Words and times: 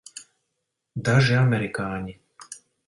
Daži 1.09 1.39
amerikāņi. 1.43 2.21